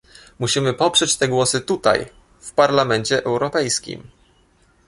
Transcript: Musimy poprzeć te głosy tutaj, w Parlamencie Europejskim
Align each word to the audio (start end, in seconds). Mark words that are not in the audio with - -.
Musimy 0.39 0.73
poprzeć 0.73 1.17
te 1.17 1.27
głosy 1.27 1.61
tutaj, 1.61 2.05
w 2.39 2.51
Parlamencie 2.53 3.23
Europejskim 3.23 4.09